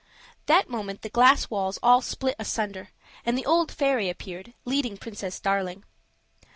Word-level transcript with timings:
That 0.47 0.67
moment 0.67 1.03
the 1.03 1.09
glass 1.11 1.51
walls 1.51 1.77
all 1.83 2.01
split 2.01 2.35
asunder, 2.39 2.89
and 3.23 3.37
the 3.37 3.45
old 3.45 3.71
fairy 3.71 4.09
appeared, 4.09 4.55
leading 4.65 4.97
Princess 4.97 5.39
Darling. 5.39 5.83